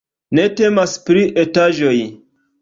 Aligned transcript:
Ne 0.37 0.45
temas 0.61 0.95
pri 1.09 1.27
etaĵoj. 1.43 1.95